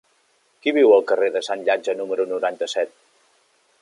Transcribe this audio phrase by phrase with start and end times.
[0.63, 2.97] Qui viu al carrer de Sant Llàtzer número noranta-set?